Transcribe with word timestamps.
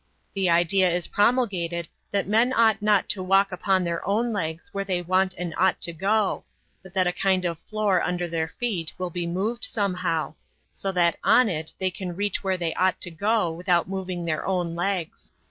The 0.33 0.49
idea 0.49 0.89
is 0.89 1.05
promulgated 1.05 1.87
that 2.09 2.25
men 2.27 2.53
ought 2.53 2.81
not 2.81 3.07
to 3.09 3.21
walk 3.21 3.49
on 3.67 3.83
their 3.83 4.03
own 4.03 4.33
legs 4.33 4.73
where 4.73 4.83
they 4.83 5.03
want 5.03 5.35
and 5.35 5.53
ought 5.59 5.79
to 5.81 5.93
go, 5.93 6.43
but 6.81 6.95
that 6.95 7.05
a 7.05 7.11
kind 7.11 7.45
of 7.45 7.59
floor 7.69 8.01
under 8.01 8.27
their 8.27 8.47
feet 8.47 8.93
will 8.97 9.11
be 9.11 9.27
moved 9.27 9.63
somehow, 9.63 10.33
so 10.73 10.91
that 10.91 11.19
on 11.23 11.49
it 11.49 11.73
they 11.77 11.91
can 11.91 12.15
reach 12.15 12.43
where 12.43 12.57
they 12.57 12.73
ought 12.73 12.99
to 13.01 13.11
go 13.11 13.51
without 13.51 13.87
moving 13.87 14.25
their 14.25 14.43
own 14.43 14.73
legs. 14.73 15.33